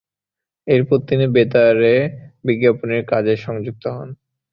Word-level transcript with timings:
এরপর 0.67 0.97
তিনি 1.09 1.25
বেতারে 1.35 1.95
বিজ্ঞাপনের 2.45 3.01
কাজে 3.11 3.33
সংযুক্ত 3.45 3.83
হন। 3.95 4.09